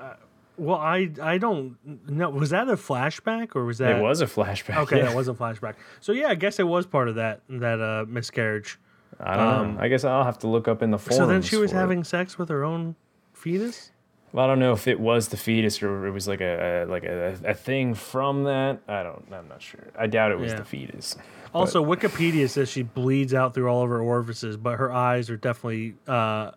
[0.57, 1.77] well, I I don't
[2.09, 2.29] know.
[2.29, 3.97] Was that a flashback or was that?
[3.97, 4.77] it was a flashback.
[4.83, 5.05] Okay, yeah.
[5.05, 5.75] that was a flashback.
[5.99, 8.79] So yeah, I guess it was part of that that uh, miscarriage.
[9.19, 9.81] I don't know.
[9.81, 11.17] I guess I'll have to look up in the forums.
[11.17, 11.79] So then she was for it.
[11.79, 12.95] having sex with her own
[13.33, 13.91] fetus.
[14.33, 16.85] Well, I don't know if it was the fetus or it was like a, a
[16.85, 18.79] like a, a thing from that.
[18.87, 19.23] I don't.
[19.31, 19.87] I'm not sure.
[19.97, 20.57] I doubt it was Yeah.
[20.57, 21.15] the fetus.
[21.53, 25.37] Also, Wikipedia says she bleeds out through all of her orifices, but her eyes are
[25.37, 26.49] definitely uh,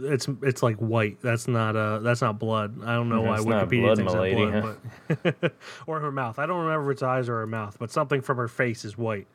[0.00, 1.20] it's it's like white.
[1.22, 2.80] That's not uh that's not blood.
[2.84, 5.52] I don't know why That's not Wikipedia blood, thinks my that's lady, blood, but
[5.86, 6.40] or her mouth.
[6.40, 8.98] I don't remember if it's eyes or her mouth, but something from her face is
[8.98, 9.28] white.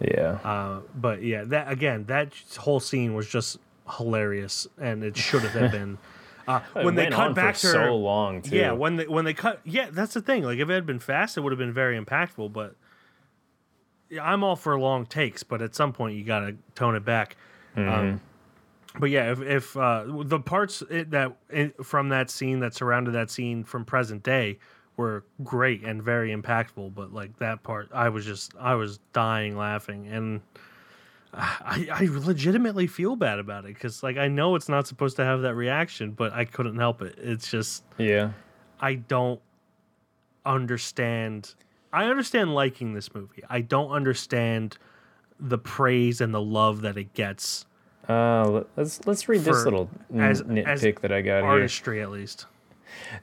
[0.00, 0.38] Yeah.
[0.44, 3.58] Uh, but yeah, that again, that whole scene was just
[3.96, 5.96] hilarious, and it should have been.
[6.46, 8.56] Uh, It when they cut back to her, so long too.
[8.56, 10.42] Yeah, when they when they cut, yeah, that's the thing.
[10.42, 12.52] Like if it had been fast, it would have been very impactful.
[12.52, 12.74] But
[14.10, 17.04] yeah, I'm all for long takes, but at some point you got to tone it
[17.04, 17.36] back.
[17.76, 18.20] Um,
[18.98, 21.36] but yeah, if, if uh, the parts it, that
[21.82, 24.58] from that scene that surrounded that scene from present day
[24.98, 29.56] were great and very impactful, but like that part, I was just I was dying
[29.56, 30.42] laughing, and
[31.34, 35.24] I, I legitimately feel bad about it because like I know it's not supposed to
[35.24, 37.14] have that reaction, but I couldn't help it.
[37.18, 38.32] It's just yeah.
[38.80, 39.40] I don't
[40.44, 41.54] understand.
[41.92, 43.42] I understand liking this movie.
[43.48, 44.76] I don't understand
[45.38, 47.66] the praise and the love that it gets
[48.08, 51.44] Uh, let- let's let's read this little as- nitpick as that I got here.
[51.46, 52.46] artistry, at least.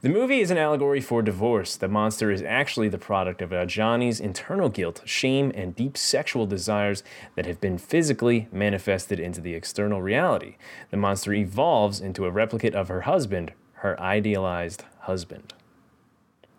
[0.02, 1.76] The movie is an allegory for divorce.
[1.76, 7.04] The monster is actually the product of Adjani's internal guilt, shame, and deep sexual desires
[7.36, 10.56] that have been physically manifested into the external reality.
[10.92, 15.54] The monster evolves into a replicate of her husband, her idealized husband.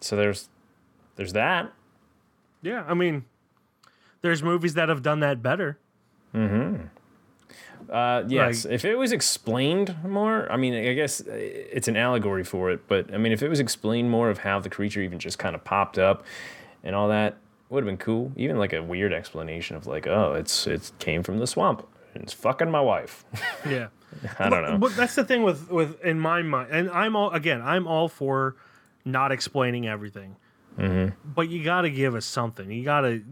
[0.00, 0.48] So there's
[1.16, 1.72] there's that.
[2.62, 3.24] Yeah, I mean,
[4.22, 5.78] there's movies that have done that better.
[6.34, 6.86] Mm-hmm.
[7.90, 11.96] Uh, yes, Like- if it was explained more, I mean, I guess uh, it's an
[11.96, 15.00] allegory for it, but I mean, if it was explained more of how the creature
[15.00, 16.24] even just kind of popped up
[16.84, 17.36] and all that,
[17.68, 18.32] would have been cool.
[18.36, 22.22] Even like a weird explanation of like, oh, it's it came from the swamp, and
[22.22, 23.24] it's fucking my wife.
[23.68, 23.88] Yeah.
[24.40, 24.76] I don't know.
[24.78, 27.60] But that's the thing with with in my mind, and I'm all again.
[27.62, 28.56] I'm all for
[29.04, 30.34] not explaining everything,
[30.78, 31.14] Mm-hmm.
[31.34, 32.70] but you got to give us something.
[32.70, 33.22] You got to.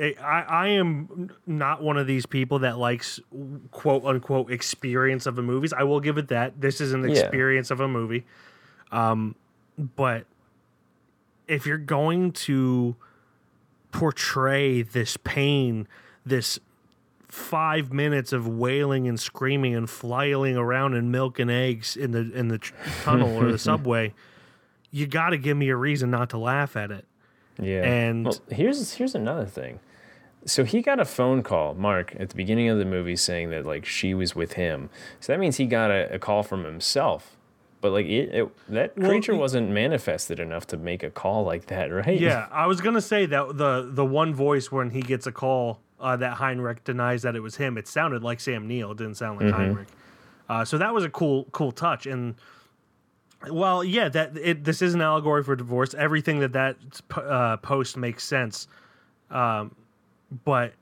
[0.00, 3.20] I I am not one of these people that likes
[3.70, 5.72] quote unquote experience of the movies.
[5.72, 6.60] I will give it that.
[6.60, 7.10] This is an Yeah.
[7.20, 8.24] experience of a movie,
[8.92, 9.34] um,
[9.96, 10.24] but
[11.46, 12.96] if you're going to
[13.92, 15.86] portray this pain,
[16.24, 16.58] this
[17.28, 22.30] five minutes of wailing and screaming and flailing around in milk and eggs in the
[22.32, 22.58] in the
[23.02, 24.12] tunnel or the subway,
[24.90, 27.04] you got to give me a reason not to laugh at it.
[27.60, 27.82] Yeah.
[27.84, 29.80] And- well, here's here's another thing.
[30.46, 33.66] So he got a phone call, Mark, at the beginning of the movie saying that
[33.66, 34.88] like she was with him.
[35.20, 37.36] So that means he got a, a call from himself.
[37.82, 41.66] But like it, it that creature he- wasn't manifested enough to make a call like
[41.66, 42.18] that, right?
[42.18, 45.80] Yeah, I was gonna say that the the one voice when he gets a call
[45.98, 48.92] uh, that Heinrich denies that it was him, it sounded like Sam Neill.
[48.92, 49.88] It didn't sound like Heinrich.
[50.48, 52.06] Uh, so that was a cool cool touch.
[52.06, 52.34] And
[53.50, 55.94] well, yeah, that it, this is an allegory for divorce.
[55.94, 56.76] Everything that that
[57.16, 58.68] uh, post makes sense,
[59.30, 59.74] um,
[60.44, 60.72] but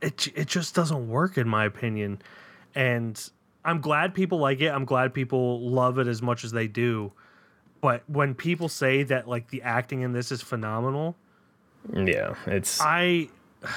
[0.00, 2.20] it it just doesn't work in my opinion.
[2.74, 3.20] And
[3.64, 4.68] I'm glad people like it.
[4.68, 7.12] I'm glad people love it as much as they do.
[7.80, 11.16] But when people say that like the acting in this is phenomenal,
[11.92, 12.34] Yeah.
[12.46, 13.28] It's I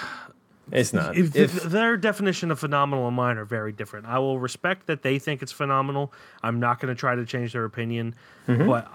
[0.71, 1.15] it's not.
[1.17, 4.05] if, If- their definition of phenomenal and mine are very different.
[4.05, 6.13] I will respect that they think it's phenomenal.
[6.43, 8.15] I'm not going to try to change their opinion,
[8.47, 8.67] Mm-hmm.
[8.67, 8.87] but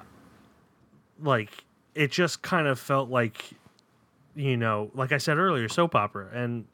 [1.22, 3.44] like it just kind of felt like
[4.36, 6.66] you know, like I said earlier, soap opera and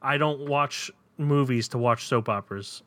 [0.00, 2.82] I don't watch movies to watch soap operas.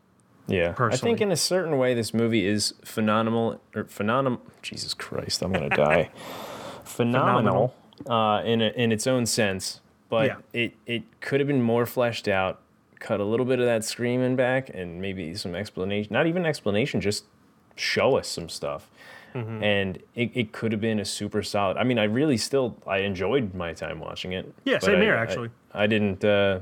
[0.48, 0.72] yeah.
[0.72, 0.96] personally.
[0.98, 5.52] I think in a certain way this movie is phenomenal or phenomenal Jesus Christ, I'm
[5.52, 6.10] gonna die.
[6.86, 7.74] phenomenal
[8.08, 10.36] uh, in a, in its own sense, but Yeah.
[10.54, 12.60] it it could have been more fleshed out.
[13.00, 16.14] Cut a little bit of that screaming back, and maybe some explanation.
[16.14, 17.26] Not even explanation, just
[17.76, 18.90] show us some stuff.
[19.34, 19.64] Mm-hmm.
[19.64, 21.78] And it, it could have been a super solid.
[21.78, 24.52] I mean, I really still I enjoyed my time watching it.
[24.66, 25.50] Yeah, same I- here, actually.
[25.74, 26.24] I, didn't.
[26.26, 26.60] Uh,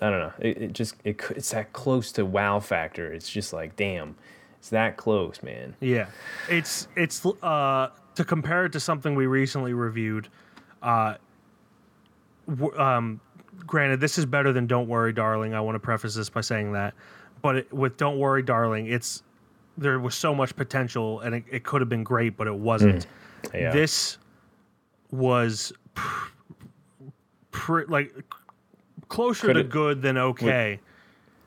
[0.00, 0.32] I don't know.
[0.38, 3.12] It, it just it it's that close to wow factor.
[3.12, 4.14] It's just like damn,
[4.58, 5.74] it's that close, man.
[5.80, 6.06] Yeah,
[6.48, 10.28] it's it's uh to compare it to something we recently reviewed.
[10.82, 11.14] Uh,
[12.48, 13.20] w- um,
[13.66, 16.72] granted, this is better than "Don't Worry, Darling." I want to preface this by saying
[16.72, 16.94] that,
[17.42, 19.22] but it, with "Don't Worry, Darling," it's
[19.78, 23.06] there was so much potential, and it, it could have been great, but it wasn't.
[23.54, 23.70] Yeah.
[23.70, 24.18] This
[25.10, 26.30] was pr-
[27.50, 28.14] pr- like
[29.08, 30.80] closer to Could've- good than okay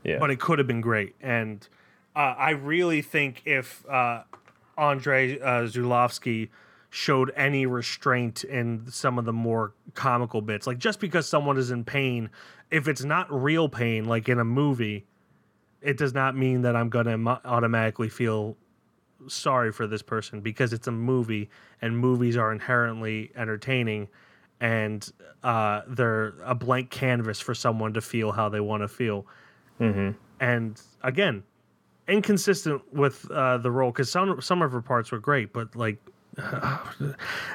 [0.03, 0.17] yeah.
[0.19, 1.15] but it could have been great.
[1.21, 1.67] And
[2.15, 4.23] uh, I really think if uh,
[4.77, 5.67] Andre uh,
[6.89, 11.71] showed any restraint in some of the more comical bits, like just because someone is
[11.71, 12.29] in pain,
[12.69, 15.05] if it's not real pain, like in a movie,
[15.81, 18.55] it does not mean that I'm going to automatically feel
[19.27, 21.49] sorry for this person because it's a movie
[21.81, 24.07] and movies are inherently entertaining
[24.59, 25.11] and
[25.43, 29.25] uh, they're a blank canvas for someone to feel how they want to feel
[30.39, 31.43] and again
[32.07, 35.97] inconsistent with uh, the role because some some of her parts were great but like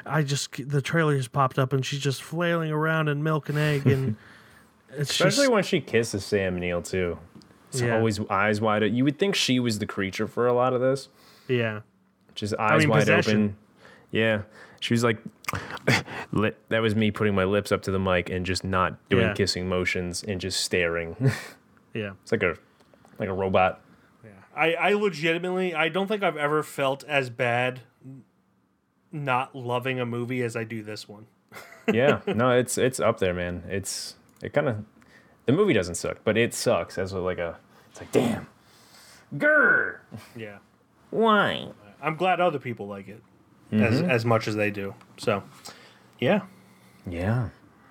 [0.05, 3.57] i just the trailer just popped up and she's just flailing around in milk and
[3.57, 4.15] egg and
[4.91, 7.17] it's Especially just when she kisses Sam Neill too.
[7.69, 7.95] It's Yeah.
[7.97, 8.83] always eyes wide.
[8.83, 8.95] open.
[8.95, 11.09] You would think she was the creature for a lot of this.
[11.47, 11.81] yeah
[12.35, 13.43] Just eyes mean, wide possession.
[13.43, 13.57] open.
[14.11, 14.41] Yeah.
[14.79, 15.17] She was like,
[16.31, 19.27] lip, that was me putting my lips up to the mic and just not doing
[19.27, 19.33] Yeah.
[19.33, 21.15] kissing motions and just staring.
[21.93, 22.55] yeah it's like a
[23.19, 23.81] like a robot.
[24.23, 24.29] Yeah.
[24.55, 27.81] I, I legitimately I don't think I've ever felt as bad
[29.11, 31.25] not loving a movie as I do this one.
[31.93, 32.19] Yeah.
[32.27, 33.63] no, it's it's up there, man.
[33.69, 34.83] It's it kind of
[35.47, 37.57] the movie doesn't suck, but it sucks as a, like a
[37.89, 38.47] it's like damn.
[39.35, 39.97] Grr.
[40.35, 40.59] Yeah.
[41.09, 41.69] Why?
[42.01, 43.23] I'm glad other people like it
[43.71, 44.09] as mm-hmm.
[44.09, 44.93] as much as they do.
[45.17, 45.41] So,
[46.19, 46.41] yeah.
[47.09, 47.49] Yeah.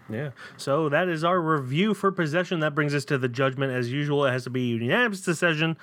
[0.08, 0.30] Yeah.
[0.56, 2.60] So that is our review for possession.
[2.60, 3.72] That brings us to the judgment.
[3.72, 5.76] As usual, it has to be a unanimous decision.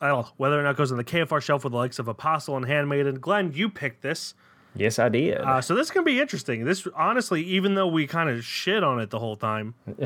[0.00, 2.56] Oh, whether or not it goes on the KFR shelf with the likes of Apostle
[2.56, 3.20] and Handmaiden.
[3.20, 4.34] Glenn, you picked this.
[4.74, 5.38] Yes, I did.
[5.38, 6.64] Uh, so this can be interesting.
[6.64, 9.74] This honestly, even though we kind of shit on it the whole time,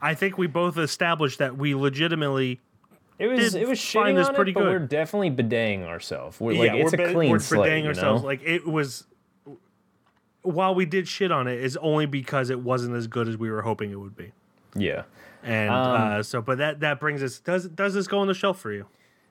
[0.00, 2.60] I think we both established that we legitimately
[3.18, 6.40] It was it was shitting this on pretty it, but we're definitely bideting ourselves.
[6.40, 8.22] We're like yeah, it's we're a clean we're slate, you ourselves.
[8.22, 8.26] know?
[8.26, 9.04] Like it was.
[10.42, 13.50] While we did shit on it, is only because it wasn't as good as we
[13.50, 14.32] were hoping it would be.
[14.74, 15.02] yeah.
[15.42, 17.38] And Um, uh, so, but that that brings us.
[17.40, 18.86] Does does this go on the shelf for you?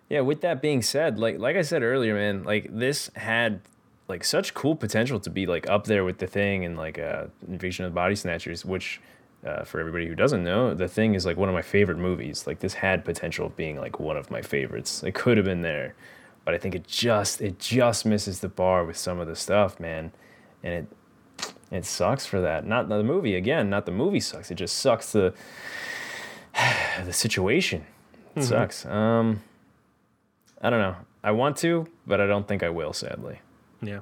[0.09, 3.61] Yeah, with that being said, like like I said earlier, man, like this had
[4.09, 7.27] like such cool potential to be like up there with the thing and like uh
[7.47, 8.99] Invasion of the Body Snatchers, which
[9.45, 12.45] uh, for everybody who doesn't know, The Thing is like one of my favorite movies.
[12.45, 15.01] Like this had potential of being like one of my favorites.
[15.03, 15.95] It could have been there,
[16.43, 19.79] but I think it just it just misses the bar with some of the stuff,
[19.79, 20.11] man,
[20.63, 20.87] and it
[21.71, 22.65] it sucks for that.
[22.65, 23.69] Not the movie again.
[23.69, 24.51] Not the movie sucks.
[24.51, 25.33] It just sucks the
[27.05, 27.85] the situation.
[28.35, 28.85] It sucks.
[28.85, 29.41] Um,
[30.61, 30.95] I don't know.
[31.23, 32.93] I want to, but I don't think I will.
[32.93, 33.39] Sadly.
[33.81, 33.99] Yeah.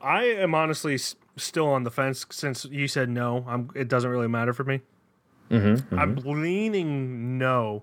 [0.00, 3.44] I am honestly s- still on the fence since you said no.
[3.48, 3.70] I'm.
[3.74, 4.80] It doesn't really matter for me.
[5.50, 7.82] I'm leaning no,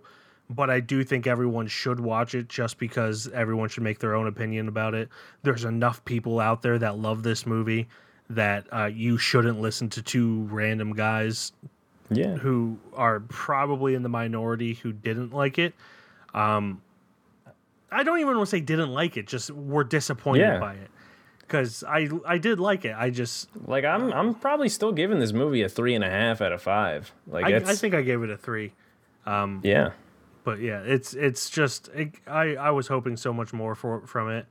[0.50, 4.26] but I do think everyone should watch it just because everyone should make their own
[4.26, 5.08] opinion about it.
[5.44, 7.88] There's enough people out there that love this movie
[8.32, 11.52] that uh, you shouldn't listen to two random guys
[12.10, 12.38] Yeah.
[12.38, 15.76] who are probably in the minority who didn't like it.
[16.34, 16.82] Um,
[17.92, 20.60] I don't even want to say didn't like it, just were disappointed Yeah.
[20.60, 20.90] by it.
[21.42, 22.96] Because I I did like it.
[22.98, 26.10] I just Like I'm uh, I'm probably still giving this movie a three and a
[26.10, 27.12] half out of five.
[27.26, 28.74] Like I, I think I gave it a three.
[29.26, 29.92] Um, yeah.
[30.44, 34.30] But yeah, it's it's just it, I I was hoping so much more for from
[34.30, 34.46] it.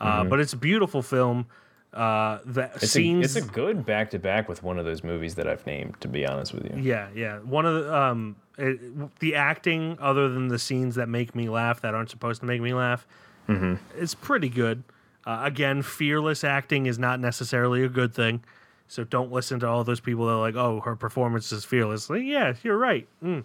[0.00, 0.28] Uh, mm-hmm.
[0.28, 1.46] But it's a beautiful film.
[1.92, 2.76] Uh, the Mm-hmm.
[2.82, 3.34] It's scenes.
[3.36, 6.00] a, it's a good back to back with one of those movies that I've named.
[6.00, 6.80] To be honest with you.
[6.80, 7.38] Yeah, yeah.
[7.40, 11.80] One of the um, it, the acting, other than the scenes that make me laugh
[11.80, 13.06] that aren't supposed to make me laugh,
[13.48, 13.74] Mm-hmm.
[14.00, 14.84] is pretty good.
[15.26, 18.44] Uh, again, fearless acting is not necessarily a good thing,
[18.86, 22.08] so don't listen to all those people that are like, "Oh, her performance is fearless."
[22.08, 23.42] Like, yeah, you're right, mm,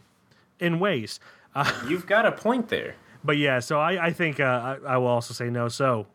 [0.59, 1.19] in ways.
[1.87, 2.95] You've got a point there.
[3.25, 5.67] But yeah, so I I think uh, I, I will also say no.
[5.67, 6.05] So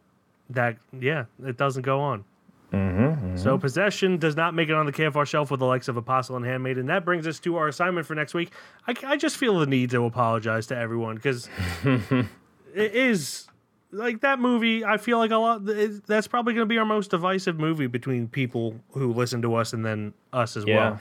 [0.50, 2.24] that yeah, it doesn't go on.
[2.72, 3.36] Mm-hmm, mm-hmm.
[3.36, 6.36] So possession does not make it on the KFR shelf with the likes of Apostle
[6.36, 6.86] and Handmaiden.
[6.86, 8.52] That brings us to our assignment for next week.
[8.86, 11.48] I, I just feel the need to apologize to everyone because
[11.84, 13.48] it is
[13.90, 14.84] like that movie.
[14.84, 15.68] I feel like a lot.
[15.68, 19.54] it- That's probably going to be our most divisive movie between people who listen to
[19.56, 20.76] us and then us as Yeah.
[20.90, 21.00] well.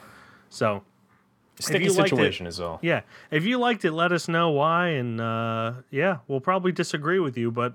[0.50, 0.84] So
[1.60, 2.80] Sticky liked it- situation is all.
[2.82, 7.20] yeah, if you liked it, let us know why, and uh, yeah, we'll probably disagree
[7.20, 7.74] with you, but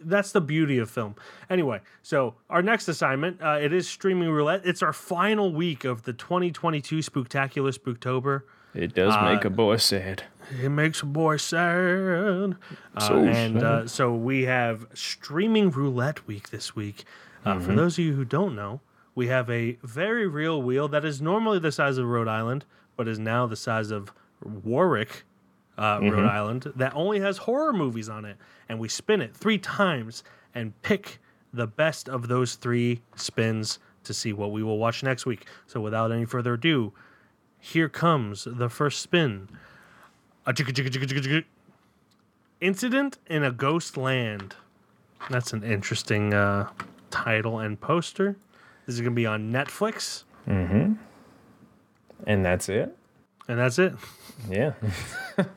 [0.00, 1.14] that's the beauty of film.
[1.50, 4.62] Anyway, so our next assignment, uh, it is streaming roulette.
[4.64, 8.42] It's our final week of the 2022 Spooktacular Spooktober.
[8.74, 10.22] It does make a boy sad.
[10.62, 12.56] It makes a boy sad.
[12.96, 13.62] Uh, So and sad.
[13.62, 17.04] uh, so we have streaming roulette week this week.
[17.44, 18.80] Uh, For those of you who don't know,
[19.14, 22.64] we have a very real wheel that is normally the size of Rhode Island,
[22.96, 24.12] but is now the size of
[24.44, 25.24] Warwick,
[25.78, 28.36] uh, Rhode Island, that only has horror movies on it.
[28.68, 30.24] And we spin it three times
[30.54, 31.20] and pick
[31.52, 35.46] the best of those three spins to see what we will watch next week.
[35.66, 36.92] So without any further ado,
[37.58, 39.48] here comes the first spin.
[42.60, 44.56] Incident in a Ghost Land.
[45.30, 46.68] That's an interesting uh,
[47.10, 48.36] title and poster.
[48.86, 50.24] This is going to be on Netflix,
[52.26, 52.96] And that's it.
[53.48, 53.94] and that's it.
[54.50, 54.72] Yeah.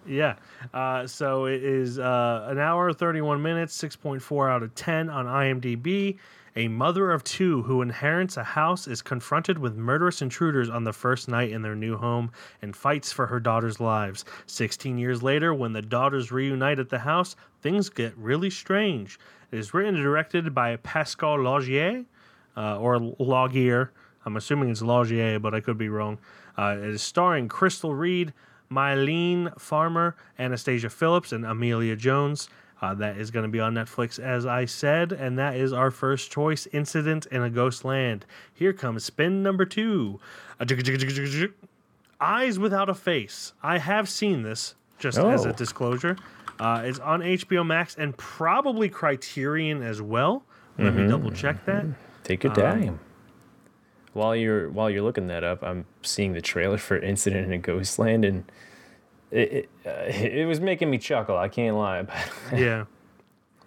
[0.08, 0.36] Yeah.
[0.74, 6.18] Uh, so it is uh, an hour, 31 minutes, 6.4 out of 10 on IMDb.
[6.56, 10.94] A mother of two who inherits a house is confronted with murderous intruders on the
[10.94, 14.24] first night in their new home and fights for her daughter's lives.
[14.46, 19.20] 16 years later, when the daughters reunite at the house, things get really strange.
[19.52, 22.06] It is written and directed by Pascal Laugier,
[22.56, 23.90] uh, or Laugier.
[24.26, 26.18] I'm assuming it's Laugier, but I could be wrong.
[26.58, 28.34] Uh, it is starring Crystal Reed,
[28.72, 32.50] Mylene Farmer, Anastasia Phillips, and Emilia Jones.
[32.82, 35.90] Uh, that is going to be on Netflix, as I said, and that is our
[35.92, 38.26] first choice Incident in a Ghost Land.
[38.54, 40.20] Here comes spin number two
[42.20, 43.54] Eyes Without a Face.
[43.64, 45.54] I have seen this, just as a Oh.
[45.54, 46.18] disclosure.
[46.60, 50.44] Uh, it's on HBO Max and probably Criterion as well.
[50.78, 51.86] Let me double check that.
[52.24, 53.00] Take your time.
[54.16, 57.58] While you're while you're looking that up, I'm seeing the trailer for Incident in a
[57.58, 58.50] Ghostland, and
[59.30, 61.38] it it, uh, it was making me chuckle.
[61.38, 62.04] I can't lie.
[62.04, 62.16] But
[62.58, 62.86] Yeah.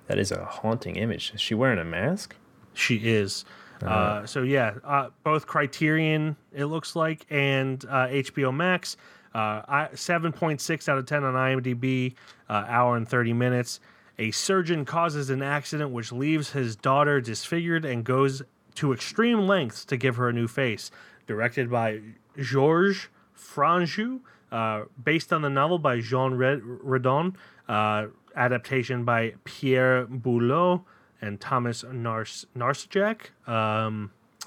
[0.07, 1.33] that is a haunting image.
[1.35, 2.35] Is she wearing a mask?
[2.73, 3.45] She is.
[3.85, 8.97] uh so yeah, uh, both Criterion it looks like and uh, HBO Max.
[9.35, 12.15] Uh, I, 7.6 out of 10 on IMDb,
[12.49, 13.79] uh, hour and 30 minutes.
[14.19, 18.43] A surgeon causes an accident which leaves his daughter disfigured and goes
[18.79, 20.93] to extreme lengths to give her a new face.
[21.27, 22.01] Directed by
[22.41, 24.21] Georges Franju,
[24.53, 27.35] uh, based on the novel by Jean Redon,
[27.69, 28.07] uh,
[28.37, 30.85] adaptation by Pierre Boileau
[31.21, 32.47] and Thomas Nars-.
[32.55, 34.13] Um,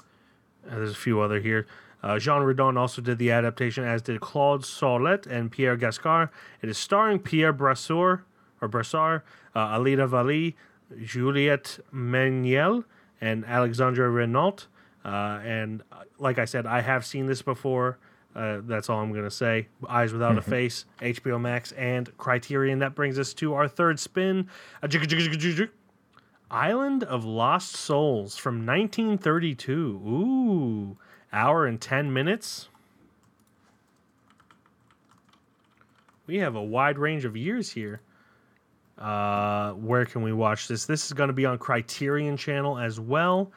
[0.64, 1.66] there's a few other here.
[2.02, 6.30] Uh, Jean Redon also did the adaptation, as did Claude Sautet and Pierre Gascar.
[6.62, 8.22] It is starring Pierre Brasseur
[8.62, 9.20] or Brassard,
[9.54, 10.56] uh, Alida Valli,
[11.04, 12.84] Juliette Mayniel,
[13.22, 14.66] and Alexandre Rignault.
[15.04, 17.98] Uh, and uh, like I said, I have seen this before.
[18.34, 19.68] Uh, that's all I'm going to say.
[19.88, 20.50] Eyes Without a Mm-hmm.
[20.50, 22.80] Face, HBO Max, and Criterion.
[22.80, 24.48] That brings us to our third spin.
[26.50, 29.72] Island of Lost Souls from 1932.
[29.72, 30.96] Ooh,
[31.32, 32.68] hour and 10 minutes.
[36.26, 38.00] We have a wide range of years here.
[39.02, 40.86] Uh, where can we watch this?
[40.86, 43.50] This is going to be on Criterion Channel as well.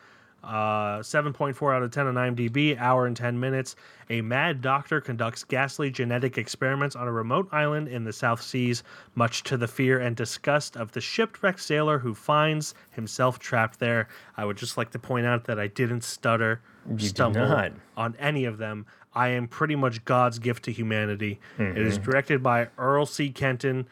[0.43, 3.75] Uh, 7.4 out of 10 on IMDb, hour and 10 minutes.
[4.11, 8.83] A mad doctor conducts ghastly genetic experiments on a remote island in the South Seas,
[9.15, 14.07] much to the fear and disgust of the shipwrecked sailor who finds himself trapped there.
[14.37, 16.61] I would just like to point out that I didn't stutter,
[16.95, 17.71] did stumble not.
[17.97, 18.85] on any of them.
[19.15, 21.39] I am pretty much God's gift to humanity.
[21.57, 23.29] It is directed by Earl C.
[23.31, 23.87] Kenton,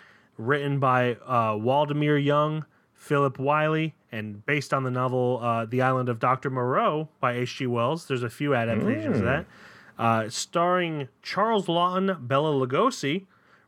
[0.45, 6.09] written by uh, Waldemar Young, Philip Wylie, and based on the novel uh, The Island
[6.09, 6.49] of Dr.
[6.49, 7.67] Moreau by H.G.
[7.67, 8.07] Wells.
[8.07, 9.45] There's a few adaptations of that.
[9.97, 13.25] Uh, starring Charles Laughton, Bela Lugosi,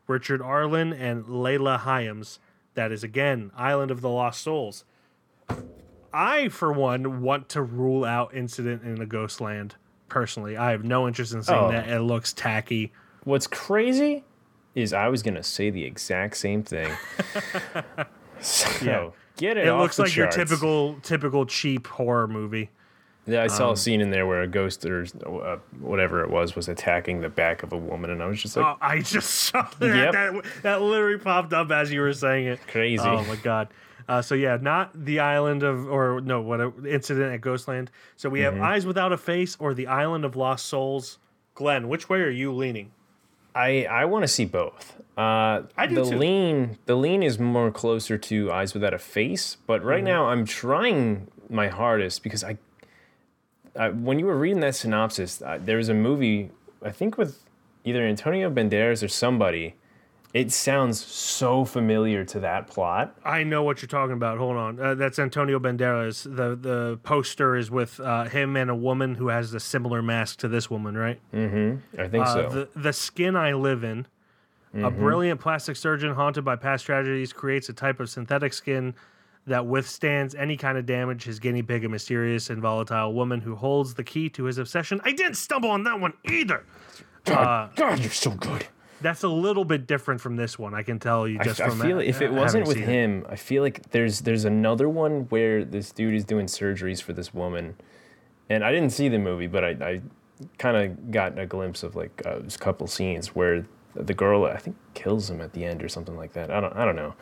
[0.08, 2.40] Richard Arlen, and Leila Hyams.
[2.76, 4.84] That is, again, Island of the Lost Souls.
[6.14, 9.76] I, for one, want to rule out Incident in a Ghost Land.
[10.08, 11.72] Personally, I have no interest in seeing Oh.
[11.72, 11.90] that.
[11.90, 12.94] It looks tacky.
[13.24, 14.24] What's crazy
[14.76, 16.92] is I was gonna say the exact same thing.
[18.42, 19.10] so Yeah.
[19.38, 19.68] get it.
[19.68, 20.36] It looks like charts.
[20.38, 22.70] your typical, typical cheap horror movie.
[23.28, 26.30] Yeah, I Um, saw a scene in there where a ghost or uh, whatever it
[26.30, 29.00] was was attacking the back of a woman, and I was just like, Oh, I
[29.00, 29.96] just saw that.
[29.96, 30.12] Yep.
[30.14, 30.46] that.
[30.62, 32.60] That literally popped up as you were saying it.
[32.68, 33.04] Crazy.
[33.04, 33.70] Oh my god.
[34.08, 37.90] Uh, so yeah, not the island of, or no, what a, incident at Ghostland.
[38.18, 38.64] So we have Mm-hmm.
[38.64, 41.18] Eyes Without a Face or the Island of Lost Souls.
[41.56, 42.92] Glenn, which way are you leaning?
[43.56, 45.02] I I want to see both.
[45.18, 46.18] Uh, I do the too.
[46.18, 50.06] lean the lean is more closer to Eyes Without a Face, but right Mm-hmm.
[50.08, 52.58] now I'm trying my hardest because I,
[53.80, 56.52] I when you were reading that synopsis, uh, there was a movie
[56.84, 57.40] I think with
[57.86, 59.76] either Antonio Banderas or somebody.
[60.36, 63.16] It sounds so familiar to that plot.
[63.24, 64.38] I know what you're talking about.
[64.38, 64.78] Hold on.
[64.78, 66.24] Uh, that's Antonio Banderas.
[66.24, 70.40] The the poster is with uh, him and a woman who has a similar mask
[70.40, 71.22] to this woman, right?
[71.34, 72.02] Mm-hmm.
[72.02, 72.50] I think Uh, so.
[72.50, 74.08] the the skin I live in.
[74.74, 78.94] A brilliant plastic surgeon haunted by past tragedies creates a type of synthetic skin
[79.48, 81.24] that withstands any kind of damage.
[81.24, 85.00] His guinea pig, a mysterious and volatile woman who holds the key to his obsession.
[85.06, 86.66] I didn't stumble on that one either.
[87.24, 88.68] God, God, you're so good.
[89.06, 90.74] That's a little bit different from this one.
[90.74, 92.86] I can tell you I, just I from feel ha- if it wasn't with seen
[92.86, 92.90] it.
[92.90, 97.14] him, I feel like there's there's another one where this dude is doing surgeries for
[97.14, 97.76] this woman,
[98.50, 100.02] and I didn't see the movie, but I, I
[100.58, 104.58] kind of got a glimpse of like uh, a couple scenes where the girl I
[104.58, 106.50] think kills him at the end or something like that.
[106.50, 107.14] I don't I don't know,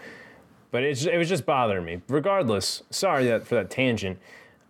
[0.71, 2.01] but it's it was just bothering me.
[2.07, 4.19] Regardless, sorry that for that tangent.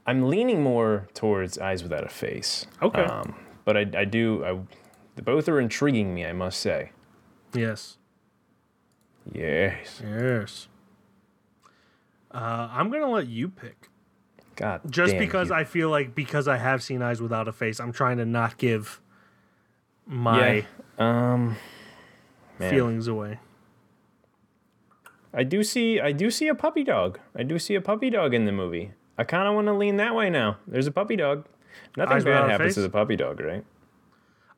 [0.07, 2.65] I'm leaning more towards Eyes Without a Face.
[2.81, 3.03] Okay.
[3.03, 3.35] Um,
[3.65, 6.25] but I I do I, both are intriguing me.
[6.25, 6.89] I must say.
[7.53, 7.97] Yes.
[9.31, 10.01] Yes.
[10.03, 10.67] Yes.
[12.31, 13.89] Uh, I'm gonna let you pick.
[14.55, 14.81] God.
[14.89, 15.55] just because you.
[15.55, 18.57] I feel like because I have seen Eyes Without a Face, I'm trying to not
[18.57, 19.01] give
[20.05, 20.65] my
[20.99, 21.33] Yeah.
[21.33, 21.55] Um.
[22.59, 22.69] man.
[22.69, 23.39] feelings away.
[25.33, 27.19] I do see I do see a puppy dog.
[27.35, 28.91] I do see a puppy dog in the movie.
[29.17, 30.57] I kind of want to lean that way now.
[30.67, 31.45] There's a puppy dog.
[31.97, 32.75] Nothing Eyes bad happens face?
[32.75, 33.63] to the puppy dog, right?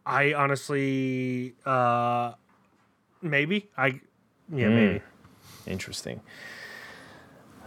[0.05, 2.33] I honestly, uh,
[3.29, 3.99] maybe I,
[4.49, 4.75] yeah, Hmm.
[4.75, 5.01] maybe.
[5.67, 6.21] Interesting.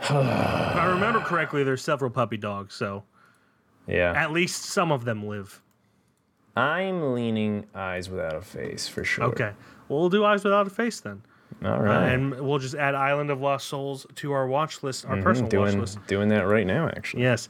[0.01, 3.05] If I remember correctly, there's several puppy dogs, so
[3.87, 4.13] Yeah.
[4.15, 5.61] at least some of them live.
[6.57, 9.25] I'm leaning eyes without a face for sure.
[9.27, 9.53] Okay,
[9.89, 11.23] well, we'll do Eyes Without a Face then,
[11.65, 15.17] All uh, and we'll just add Island of Lost Souls to our watch list, our
[15.17, 15.99] Mhm, personal watch list.
[16.07, 17.23] doing that right now, actually.
[17.23, 17.49] Yes.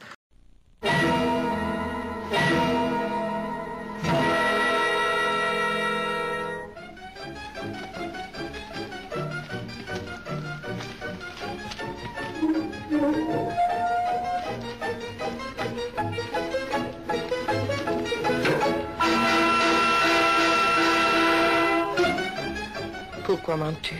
[23.49, 23.95] Pourquoi mens-tu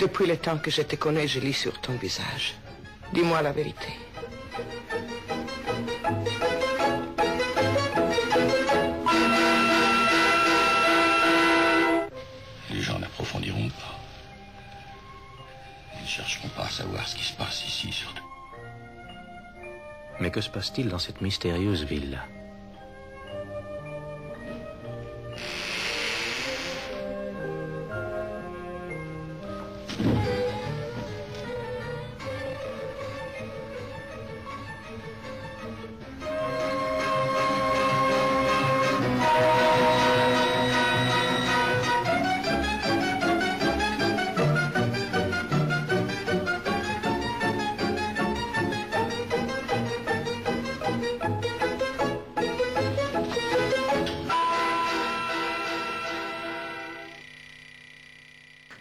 [0.00, 2.56] Depuis le temps que je te connais, je lis sur ton visage.
[3.14, 3.86] Dis-moi la vérité.
[12.70, 14.00] Les gens n'approfondiront pas.
[15.94, 18.26] Ils ne chercheront pas à savoir ce qui se passe ici, surtout.
[20.18, 22.18] Mais que se passe-t-il dans cette mystérieuse ville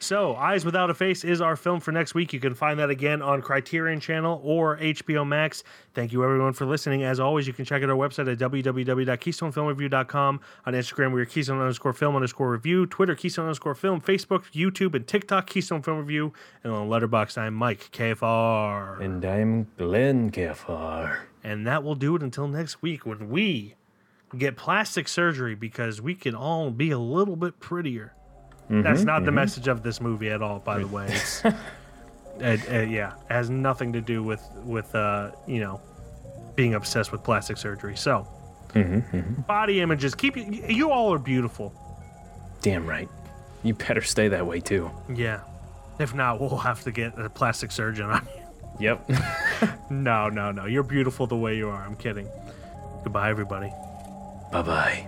[0.02, 2.32] So, Eyes Without a Face is our film for next week.
[2.32, 5.62] You can find that again on Criterion Channel or HBO Max.
[5.94, 7.04] Thank you, everyone, for listening.
[7.04, 10.40] As always, you can check out our website at www.keystonefilmreview.com.
[10.66, 12.86] On Instagram, we are Keystone underscore film underscore review.
[12.86, 14.00] Twitter, Keystone underscore film.
[14.00, 16.32] Facebook, YouTube, and TikTok, Keystone Film Review.
[16.64, 19.02] And on Letterboxd, I'm Mike, KFR.
[19.02, 21.24] And I'm Glenn Gaffar.
[21.44, 23.76] And that will do it until next week when we
[24.38, 28.14] get plastic surgery because we can all be a little bit prettier.
[28.70, 31.18] That's not the message of this movie at all, by the way.
[32.42, 35.82] It's, uh, uh, yeah, it has nothing to do with with uh, you know
[36.56, 37.98] being obsessed with plastic surgery.
[37.98, 38.26] So,
[39.46, 40.16] body images.
[40.16, 41.74] Keep you, you all are beautiful.
[42.62, 43.10] Damn right.
[43.64, 44.90] You better stay that way too.
[45.14, 45.42] Yeah.
[46.00, 48.42] If not, we'll have to get a plastic surgeon on you.
[48.80, 49.10] Yep.
[49.90, 50.66] No, no, no.
[50.66, 51.84] You're beautiful the way you are.
[51.84, 52.28] I'm kidding.
[53.04, 53.72] Goodbye, everybody.
[54.52, 55.08] bye bye.